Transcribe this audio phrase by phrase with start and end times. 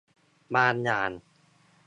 [0.55, 1.11] บางอย่าง